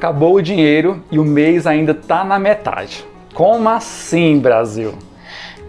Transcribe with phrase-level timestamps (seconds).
[0.00, 3.04] Acabou o dinheiro e o mês ainda tá na metade.
[3.34, 4.94] Como assim, Brasil?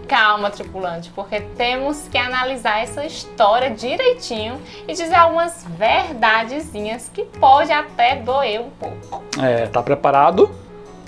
[0.08, 4.58] Calma, tripulante, porque temos que analisar essa história direitinho
[4.88, 9.22] e dizer algumas verdadezinhas que pode até doer um pouco.
[9.38, 10.50] É, tá preparado?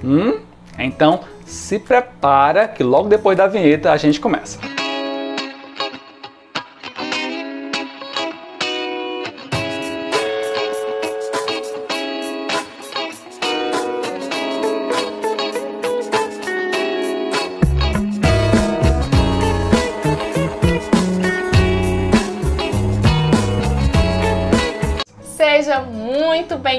[0.04, 0.41] Hum?
[0.79, 4.59] Então se prepara que logo depois da vinheta a gente começa.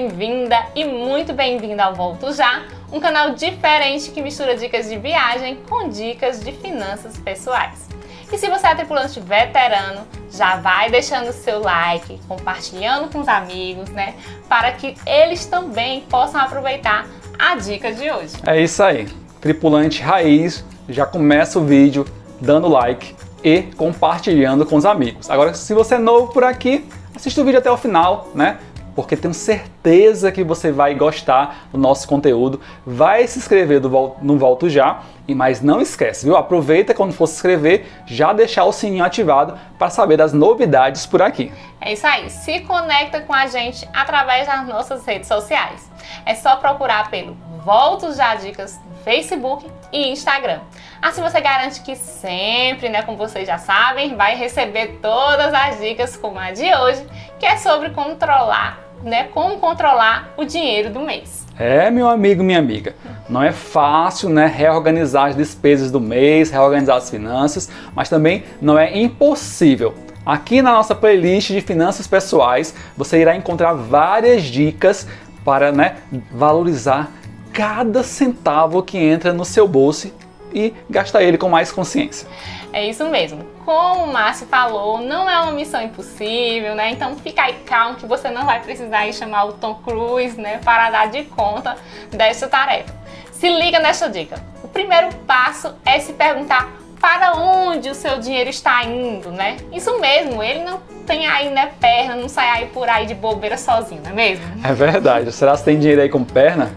[0.05, 5.57] Bem-vinda e muito bem-vindo ao Volto Já, um canal diferente que mistura dicas de viagem
[5.67, 7.87] com dicas de finanças pessoais.
[8.31, 13.27] E se você é tripulante veterano, já vai deixando o seu like, compartilhando com os
[13.27, 14.13] amigos, né?
[14.47, 17.07] Para que eles também possam aproveitar
[17.39, 18.35] a dica de hoje.
[18.45, 19.07] É isso aí.
[19.41, 22.05] Tripulante raiz, já começa o vídeo
[22.39, 25.31] dando like e compartilhando com os amigos.
[25.31, 26.85] Agora, se você é novo por aqui,
[27.15, 28.59] assista o vídeo até o final, né?
[28.95, 32.61] Porque tenho certeza que você vai gostar do nosso conteúdo.
[32.85, 33.81] Vai se inscrever
[34.21, 35.01] no Volto Já.
[35.27, 36.37] E mas não esquece, viu?
[36.37, 41.21] Aproveita quando for se inscrever, já deixar o sininho ativado para saber das novidades por
[41.21, 41.51] aqui.
[41.81, 42.29] É isso aí.
[42.29, 45.91] Se conecta com a gente através das nossas redes sociais.
[46.25, 47.35] É só procurar pelo
[47.65, 50.59] Volto Já Dicas no Facebook e Instagram.
[51.01, 56.15] Assim você garante que sempre, né, como vocês já sabem, vai receber todas as dicas
[56.15, 57.05] como a de hoje,
[57.39, 61.45] que é sobre controlar, né, como controlar o dinheiro do mês.
[61.57, 62.95] É, meu amigo, minha amiga,
[63.29, 68.77] não é fácil, né, reorganizar as despesas do mês, reorganizar as finanças, mas também não
[68.77, 69.93] é impossível.
[70.25, 75.07] Aqui na nossa playlist de finanças pessoais, você irá encontrar várias dicas
[75.45, 75.97] para, né,
[76.31, 77.11] valorizar
[77.53, 80.11] cada centavo que entra no seu bolso
[80.55, 82.27] e gastar ele com mais consciência.
[82.71, 83.45] É isso mesmo.
[83.65, 86.91] Como o Márcio falou, não é uma missão impossível, né?
[86.91, 90.59] Então fica aí calmo que você não vai precisar ir chamar o Tom Cruise, né,
[90.63, 91.75] para dar de conta
[92.09, 92.93] dessa tarefa.
[93.31, 94.41] Se liga nessa dica.
[94.63, 99.57] O primeiro passo é se perguntar para onde o seu dinheiro está indo, né?
[99.71, 103.57] Isso mesmo, ele não tem aí, né, perna, não sai aí por aí de bobeira
[103.57, 104.45] sozinho, não é mesmo?
[104.63, 105.31] É verdade.
[105.31, 106.75] Será que tem dinheiro aí com perna?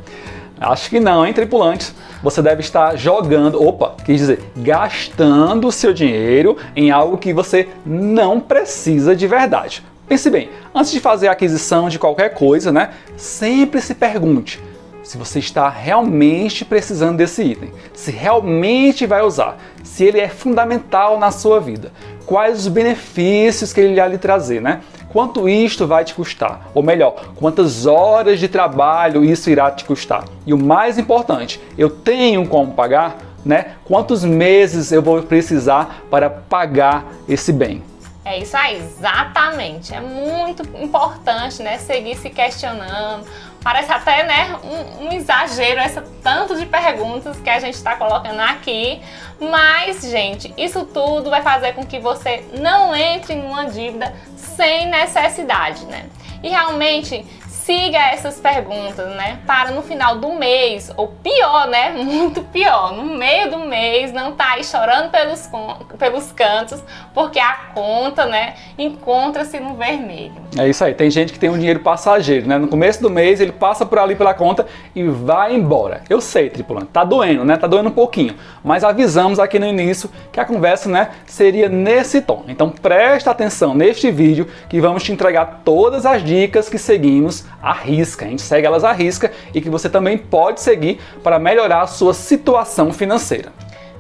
[0.61, 1.95] Acho que não, hein, tripulantes?
[2.23, 8.41] Você deve estar jogando, opa, quis dizer, gastando seu dinheiro em algo que você não
[8.41, 9.85] precisa de verdade.
[10.09, 14.61] Pense bem, antes de fazer a aquisição de qualquer coisa, né, sempre se pergunte
[15.09, 21.19] se você está realmente precisando desse item, se realmente vai usar, se ele é fundamental
[21.19, 21.91] na sua vida,
[22.27, 24.83] quais os benefícios que ele irá lhe trazer, né?
[25.13, 26.69] Quanto isto vai te custar?
[26.75, 30.25] Ou melhor, quantas horas de trabalho isso irá te custar?
[30.47, 33.17] E o mais importante, eu tenho como pagar?
[33.45, 33.77] Né?
[33.85, 37.83] Quantos meses eu vou precisar para pagar esse bem?
[38.25, 39.95] É isso aí, exatamente.
[39.95, 43.25] É muito importante, né, seguir se questionando.
[43.63, 48.41] Parece até, né, um, um exagero essa tanto de perguntas que a gente está colocando
[48.41, 49.01] aqui,
[49.41, 55.85] mas, gente, isso tudo vai fazer com que você não entre numa dívida sem necessidade,
[55.87, 56.07] né?
[56.43, 57.25] E realmente
[57.69, 59.41] siga essas perguntas, né?
[59.47, 61.91] Para no final do mês, ou pior, né?
[62.03, 65.51] Muito pior, no meio do mês, não tá aí chorando pelos,
[65.99, 66.83] pelos cantos,
[67.13, 70.48] porque a conta, né, encontra-se no vermelho.
[70.57, 72.57] É isso aí, tem gente que tem um dinheiro passageiro, né?
[72.57, 76.01] No começo do mês ele passa por ali pela conta e vai embora.
[76.09, 77.57] Eu sei, tripulante, tá doendo, né?
[77.57, 82.23] Tá doendo um pouquinho, mas avisamos aqui no início que a conversa, né, seria nesse
[82.23, 82.45] tom.
[82.49, 87.73] Então presta atenção neste vídeo que vamos te entregar todas as dicas que seguimos à
[87.73, 88.25] risca.
[88.25, 91.87] A gente segue elas à risca e que você também pode seguir para melhorar a
[91.87, 93.53] sua situação financeira.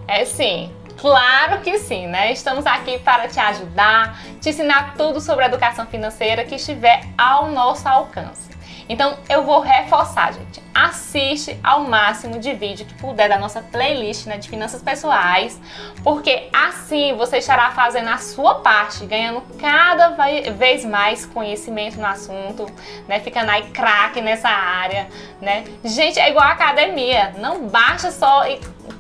[0.07, 0.71] É sim.
[0.99, 2.33] Claro que sim, né?
[2.33, 7.89] Estamos aqui para te ajudar, te ensinar tudo sobre educação financeira que estiver ao nosso
[7.89, 8.51] alcance.
[8.89, 10.61] Então eu vou reforçar, gente.
[10.79, 15.61] Assiste ao máximo de vídeo que puder da nossa playlist né, de finanças pessoais,
[16.05, 20.11] porque assim você estará fazendo a sua parte, ganhando cada
[20.53, 22.65] vez mais conhecimento no assunto,
[23.09, 23.19] né?
[23.19, 25.09] Ficando aí craque nessa área,
[25.43, 25.65] né?
[25.83, 28.45] Gente, é igual a academia, não basta só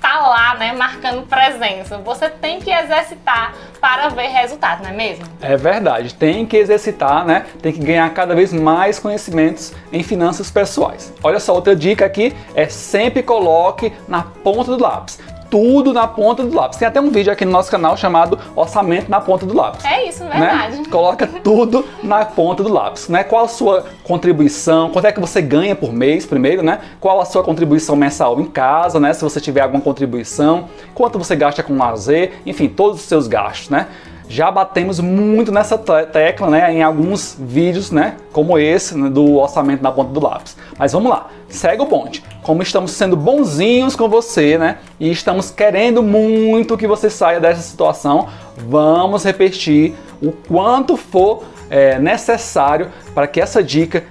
[0.00, 1.98] tá lá, né, marcando presença.
[1.98, 5.24] Você tem que exercitar para ver resultado, não é mesmo?
[5.40, 7.46] É verdade, tem que exercitar, né?
[7.60, 11.12] Tem que ganhar cada vez mais conhecimentos em finanças pessoais.
[11.22, 15.18] Olha só, outra dica aqui é sempre coloque na ponta do lápis
[15.50, 16.78] tudo na ponta do lápis.
[16.78, 19.84] Tem até um vídeo aqui no nosso canal chamado Orçamento na ponta do lápis.
[19.84, 20.78] É isso, verdade.
[20.78, 20.84] Né?
[20.90, 23.24] Coloca tudo na ponta do lápis, né?
[23.24, 24.90] Qual a sua contribuição?
[24.90, 26.80] Quanto é que você ganha por mês, primeiro, né?
[27.00, 29.12] Qual a sua contribuição mensal em casa, né?
[29.12, 33.70] Se você tiver alguma contribuição, quanto você gasta com lazer, enfim, todos os seus gastos,
[33.70, 33.88] né?
[34.28, 39.82] Já batemos muito nessa tecla né, em alguns vídeos, né, como esse né, do orçamento
[39.82, 40.56] na ponta do lápis.
[40.78, 42.22] Mas vamos lá, segue o bonde.
[42.42, 47.62] Como estamos sendo bonzinhos com você, né, e estamos querendo muito que você saia dessa
[47.62, 54.04] situação, vamos repetir o quanto for é, necessário para que essa dica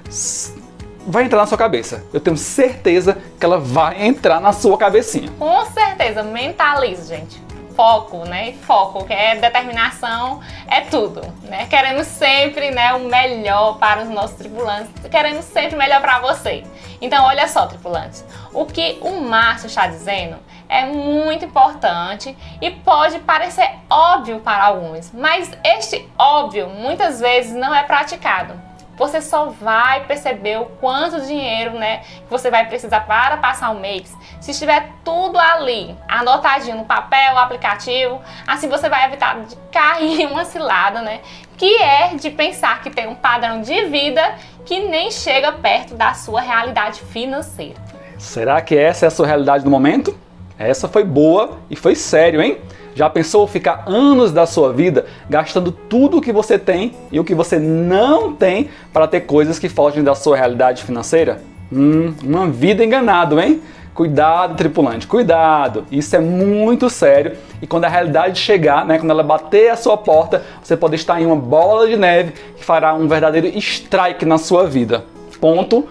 [1.06, 2.04] vai entrar na sua cabeça.
[2.12, 5.30] Eu tenho certeza que ela vai entrar na sua cabecinha.
[5.38, 7.47] Com certeza, mentalize, gente
[7.78, 8.54] foco, né?
[8.64, 11.68] Foco, que é determinação, é tudo, né?
[11.68, 16.64] Queremos sempre, né, o melhor para os nossos tripulantes, queremos sempre o melhor para você.
[17.00, 20.38] Então, olha só, tripulantes, o que o Márcio está dizendo
[20.68, 27.74] é muito importante e pode parecer óbvio para alguns, mas este óbvio muitas vezes não
[27.74, 28.67] é praticado
[28.98, 33.80] você só vai perceber o quanto dinheiro, né, que você vai precisar para passar o
[33.80, 34.14] mês.
[34.42, 40.44] Se estiver tudo ali, anotadinho no papel, aplicativo, assim você vai evitar de cair uma
[40.44, 41.22] cilada, né,
[41.56, 44.36] que é de pensar que tem um padrão de vida
[44.66, 47.80] que nem chega perto da sua realidade financeira.
[48.18, 50.18] Será que essa é a sua realidade no momento?
[50.58, 52.60] Essa foi boa e foi sério, hein?
[52.98, 57.24] Já pensou ficar anos da sua vida gastando tudo o que você tem e o
[57.24, 61.40] que você não tem para ter coisas que fogem da sua realidade financeira?
[61.72, 63.62] Hum, uma vida enganado, hein?
[63.94, 65.86] Cuidado, tripulante, cuidado.
[65.92, 69.96] Isso é muito sério e quando a realidade chegar, né, quando ela bater a sua
[69.96, 74.40] porta, você pode estar em uma bola de neve que fará um verdadeiro strike na
[74.40, 75.06] sua vida.
[75.40, 75.88] Ponto.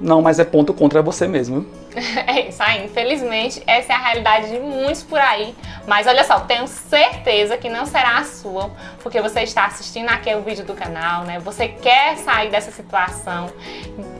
[0.00, 1.66] Não, mas é ponto contra você mesmo.
[2.26, 5.54] É isso aí, infelizmente, essa é a realidade de muitos por aí.
[5.86, 8.70] Mas olha só, tenho certeza que não será a sua,
[9.02, 11.38] porque você está assistindo aqui o vídeo do canal, né?
[11.38, 13.50] Você quer sair dessa situação,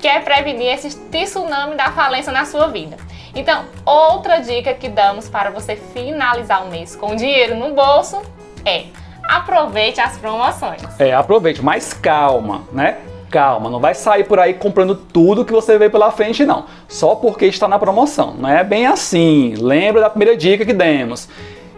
[0.00, 2.96] quer prevenir esse tsunami da falência na sua vida.
[3.34, 8.22] Então, outra dica que damos para você finalizar o mês com dinheiro no bolso
[8.64, 8.86] é
[9.28, 10.82] aproveite as promoções.
[10.98, 12.98] É, aproveite, mas calma, né?
[13.30, 16.66] Calma, não vai sair por aí comprando tudo que você vê pela frente, não.
[16.88, 18.34] Só porque está na promoção.
[18.38, 19.54] Não é bem assim.
[19.58, 21.28] Lembra da primeira dica que demos.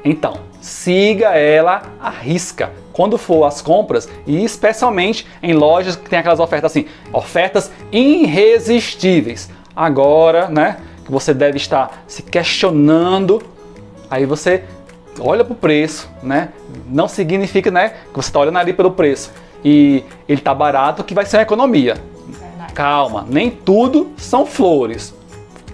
[0.05, 6.19] Então, siga ela à risca quando for às compras e especialmente em lojas que tem
[6.19, 9.51] aquelas ofertas assim, ofertas irresistíveis.
[9.75, 13.43] Agora, né, que você deve estar se questionando,
[14.11, 14.65] aí você
[15.21, 16.51] olha para o preço, né?
[16.89, 19.31] Não significa, né, que você está olhando ali pelo preço
[19.65, 21.95] e ele está barato, que vai ser uma economia.
[22.29, 22.73] Verdade.
[22.73, 25.15] Calma, nem tudo são flores.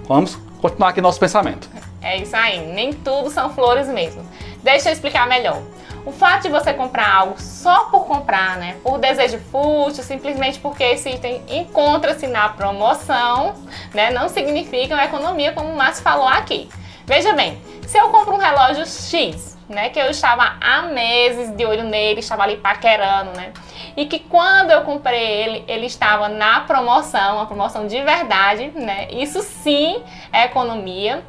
[0.06, 1.68] Vamos continuar aqui nosso pensamento.
[2.00, 4.22] É isso aí, nem tudo são flores mesmo.
[4.62, 5.60] Deixa eu explicar melhor.
[6.06, 10.84] O fato de você comprar algo só por comprar, né, por desejo fútil, simplesmente porque
[10.84, 13.54] esse item encontra-se na promoção,
[13.94, 16.68] né, não significa uma economia como o Márcio falou aqui.
[17.06, 21.64] Veja bem, se eu compro um relógio X, né, que eu estava há meses de
[21.64, 23.52] olho nele, estava ali paquerando, né,
[23.96, 29.08] e que quando eu comprei ele, ele estava na promoção, uma promoção de verdade, né?
[29.10, 30.02] Isso sim
[30.32, 31.22] é economia.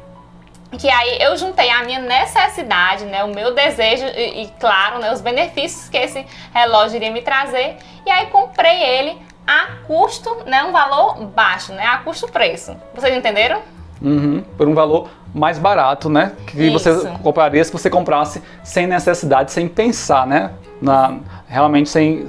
[0.78, 5.12] Que aí eu juntei a minha necessidade, né, o meu desejo e, e claro, né,
[5.12, 9.16] os benefícios que esse relógio iria me trazer, e aí comprei ele
[9.46, 12.76] a custo, né, um valor baixo, né, a custo-preço.
[12.92, 13.62] Vocês entenderam?
[14.02, 16.32] Uhum, por um valor mais barato, né?
[16.46, 16.72] Que Isso.
[16.78, 20.52] você compraria se você comprasse sem necessidade, sem pensar, né?
[20.80, 22.26] Na, realmente sem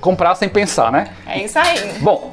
[0.00, 1.08] comprar sem pensar, né?
[1.26, 1.98] É isso aí.
[2.00, 2.30] Bom,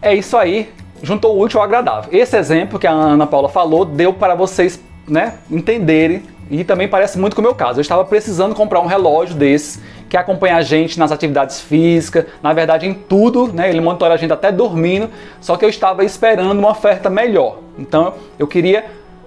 [0.00, 0.72] é isso aí.
[1.02, 2.08] Juntou o útil ao agradável.
[2.12, 7.18] Esse exemplo que a Ana Paula falou deu para vocês né, entenderem e também parece
[7.18, 7.78] muito com o meu caso.
[7.78, 12.52] Eu estava precisando comprar um relógio desse que acompanha a gente nas atividades físicas, na
[12.52, 13.68] verdade em tudo, né?
[13.68, 15.10] Ele monitora a gente até dormindo,
[15.40, 17.58] só que eu estava esperando uma oferta melhor.
[17.78, 18.84] Então eu queria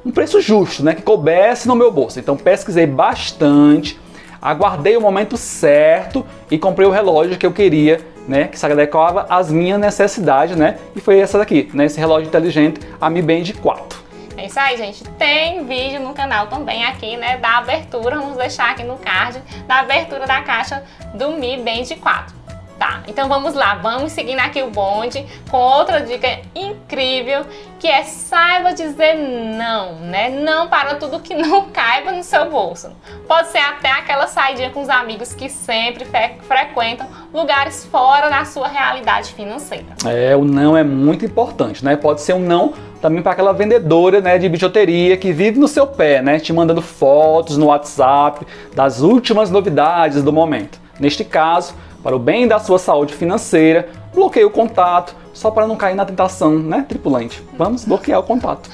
[0.08, 2.18] um preço justo, né, que coubesse no meu bolso.
[2.18, 4.00] Então pesquisei bastante,
[4.42, 9.26] aguardei o momento certo e comprei o relógio que eu queria, né, que se adequava
[9.30, 10.78] às minhas necessidades, né?
[10.96, 14.00] E foi essa daqui, né, esse relógio inteligente, a Mi Band 4.
[14.38, 15.04] É isso aí, gente.
[15.18, 19.80] Tem vídeo no canal também aqui, né, da abertura, vamos deixar aqui no card, da
[19.80, 20.84] abertura da caixa
[21.16, 22.37] do Mi Band 4.
[22.77, 27.43] Tá, então vamos lá, vamos seguindo aqui o bonde com outra dica incrível
[27.79, 30.29] que é saiba dizer não, né?
[30.29, 32.91] Não para tudo que não caiba no seu bolso.
[33.27, 36.05] Pode ser até aquela saidinha com os amigos que sempre
[36.41, 39.86] frequentam lugares fora da sua realidade financeira.
[40.05, 41.96] É, o não é muito importante, né?
[41.96, 45.86] Pode ser um não também para aquela vendedora né, de bijuteria que vive no seu
[45.86, 46.39] pé, né?
[46.39, 50.79] Te mandando fotos no WhatsApp das últimas novidades do momento.
[51.00, 51.75] Neste caso,
[52.08, 56.06] para o bem da sua saúde financeira, bloqueie o contato, só para não cair na
[56.06, 57.44] tentação, né, tripulante?
[57.58, 58.70] Vamos bloquear o contato.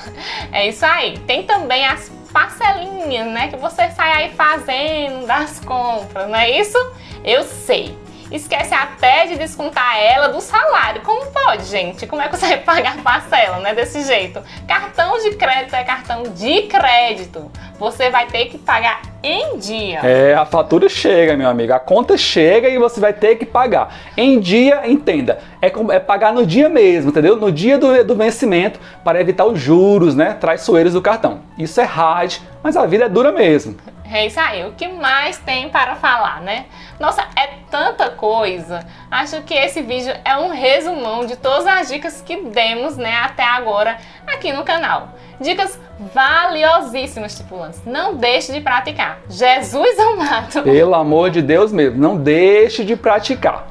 [0.52, 1.18] É isso aí.
[1.26, 6.78] Tem também as parcelinhas, né, que você sai aí fazendo das compras, não é isso?
[7.26, 7.98] Eu sei
[8.34, 11.02] esquece até de descontar ela do salário.
[11.02, 12.08] Como pode, gente?
[12.08, 13.74] Como é que você vai pagar parcela, né?
[13.74, 14.42] Desse jeito.
[14.68, 17.52] Cartão de crédito é cartão de crédito.
[17.80, 20.00] Você vai ter que pagar em dia.
[20.04, 21.74] É, a fatura chega, meu amigo.
[21.74, 23.96] A conta chega e você vai ter que pagar.
[24.18, 27.36] Em dia, entenda, é, é pagar no dia mesmo, entendeu?
[27.36, 30.36] No dia do, do vencimento, para evitar os juros, né?
[30.40, 31.42] Traiçoeiros do cartão.
[31.58, 33.76] Isso é hard, mas a vida é dura mesmo.
[34.14, 36.66] É isso aí, o que mais tem para falar, né?
[37.00, 38.86] Nossa, é tanta coisa.
[39.10, 43.44] Acho que esse vídeo é um resumão de todas as dicas que demos, né, até
[43.44, 45.10] agora aqui no canal.
[45.42, 45.80] Dicas
[46.14, 47.82] valiosíssimas, tripulantes.
[47.88, 49.18] Não deixe de praticar.
[49.28, 50.62] Jesus amado.
[50.62, 53.68] Pelo amor de Deus mesmo, não deixe de praticar.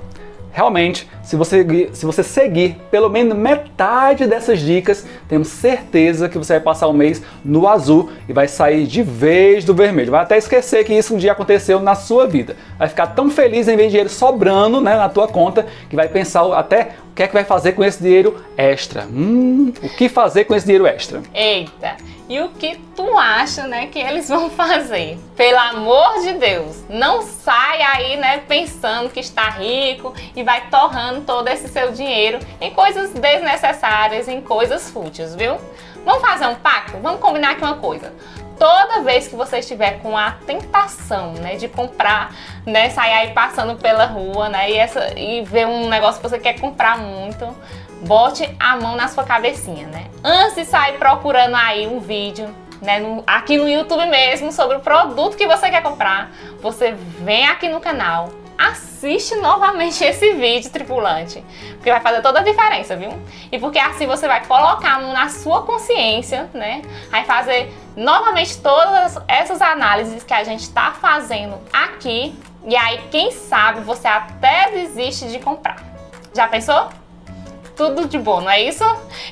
[0.52, 6.54] Realmente, se você, se você seguir pelo menos metade dessas dicas, temos certeza que você
[6.54, 10.10] vai passar o mês no azul e vai sair de vez do vermelho.
[10.10, 12.56] Vai até esquecer que isso um dia aconteceu na sua vida.
[12.78, 16.52] Vai ficar tão feliz em ver dinheiro sobrando né, na tua conta que vai pensar
[16.54, 19.04] até o que é que vai fazer com esse dinheiro extra.
[19.04, 21.22] Hum, o que fazer com esse dinheiro extra?
[21.34, 21.96] Eita!
[22.26, 25.18] E o que tu acha, né, que eles vão fazer?
[25.36, 31.12] Pelo amor de Deus, não sai aí, né, pensando que está rico e vai torrando
[31.21, 35.57] todo esse seu dinheiro em coisas desnecessárias, em coisas fúteis, viu?
[36.04, 36.99] Vamos fazer um pacto?
[36.99, 38.12] Vamos combinar aqui uma coisa
[38.62, 42.33] toda vez que você estiver com a tentação, né, de comprar,
[42.64, 46.38] né, sair aí passando pela rua, né, e, essa, e ver um negócio que você
[46.38, 47.45] quer comprar muito,
[48.07, 50.07] bote a mão na sua cabecinha, né?
[50.23, 54.81] Antes de sair procurando aí um vídeo, né, no, aqui no YouTube mesmo, sobre o
[54.81, 58.28] produto que você quer comprar, você vem aqui no canal,
[58.71, 63.11] assiste novamente esse vídeo, tripulante, porque vai fazer toda a diferença, viu?
[63.50, 66.83] E porque assim você vai colocar na sua consciência, né?
[67.11, 73.33] Vai fazer novamente todas essas análises que a gente está fazendo aqui, e aí, quem
[73.33, 75.83] sabe, você até desiste de comprar.
[76.33, 76.88] Já pensou?
[77.76, 78.85] tudo de bom, não é isso?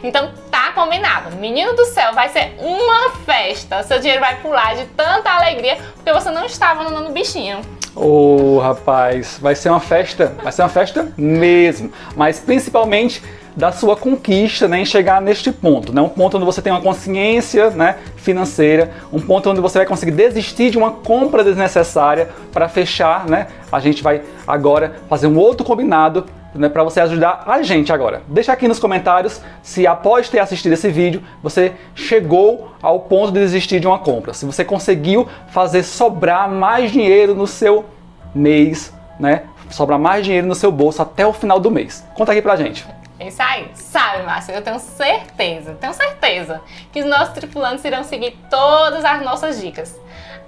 [0.03, 1.37] Então tá combinado.
[1.37, 3.83] Menino do céu, vai ser uma festa.
[3.83, 7.61] Seu dinheiro vai pular de tanta alegria porque você não estava no bichinho.
[7.95, 13.23] Ô, oh, rapaz, vai ser uma festa, vai ser uma festa mesmo, mas principalmente
[13.57, 16.81] da sua conquista, né, em chegar neste ponto, né, um ponto onde você tem uma
[16.81, 22.69] consciência, né, financeira, um ponto onde você vai conseguir desistir de uma compra desnecessária para
[22.69, 23.49] fechar, né?
[23.73, 28.23] A gente vai agora fazer um outro combinado né, para você ajudar a gente agora.
[28.29, 33.41] Deixa aqui nos comentários se após ter assistido esse vídeo você chegou ao ponto de
[33.41, 34.33] desistir de uma compra.
[34.35, 37.85] Se você conseguiu fazer sobrar mais dinheiro no seu
[38.35, 39.45] mês, né?
[39.71, 42.05] Sobrar mais dinheiro no seu bolso até o final do mês.
[42.15, 42.87] Conta aqui pra gente.
[43.21, 43.71] É isso aí.
[43.75, 49.23] Sabe, Márcio, eu tenho certeza, tenho certeza que os nossos tripulantes irão seguir todas as
[49.23, 49.95] nossas dicas.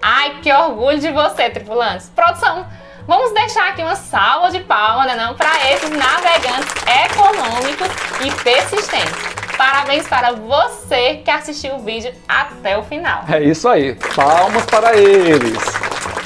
[0.01, 2.09] Ai, que orgulho de você, tripulantes.
[2.09, 2.67] Produção,
[3.07, 7.89] Vamos deixar aqui uma salva de palmas, né, não, para esses navegantes econômicos
[8.25, 9.33] e persistentes.
[9.59, 13.25] Parabéns para você que assistiu o vídeo até o final.
[13.29, 15.59] É isso aí, palmas para eles.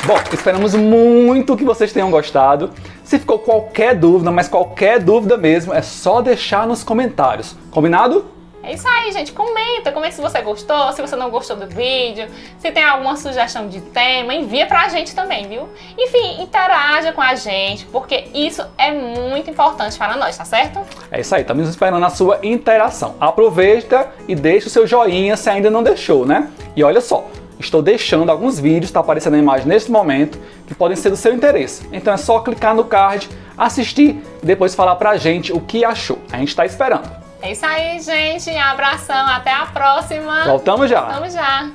[0.04, 2.70] Bom, esperamos muito que vocês tenham gostado.
[3.02, 7.56] Se ficou qualquer dúvida, mas qualquer dúvida mesmo, é só deixar nos comentários.
[7.70, 8.35] Combinado?
[8.66, 9.30] É isso aí, gente.
[9.30, 12.26] Comenta, comenta se você gostou, se você não gostou do vídeo,
[12.58, 15.68] se tem alguma sugestão de tema, envia pra gente também, viu?
[15.96, 20.80] Enfim, interaja com a gente, porque isso é muito importante para nós, tá certo?
[21.12, 23.14] É isso aí, estamos esperando a sua interação.
[23.20, 26.50] Aproveita e deixa o seu joinha se ainda não deixou, né?
[26.74, 27.24] E olha só,
[27.60, 31.32] estou deixando alguns vídeos, está aparecendo a imagem nesse momento, que podem ser do seu
[31.32, 31.88] interesse.
[31.92, 36.18] Então é só clicar no card, assistir e depois falar pra gente o que achou.
[36.32, 37.25] A gente está esperando.
[37.46, 38.50] É isso aí, gente.
[38.56, 39.28] Abração.
[39.28, 40.44] Até a próxima.
[40.46, 41.02] Voltamos já.
[41.02, 41.70] Vamos já.